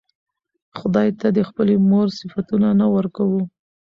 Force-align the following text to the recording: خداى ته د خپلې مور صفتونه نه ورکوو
خداى 0.77 1.09
ته 1.19 1.27
د 1.37 1.39
خپلې 1.49 1.75
مور 1.89 2.07
صفتونه 2.19 2.69
نه 2.79 2.87
ورکوو 2.95 3.41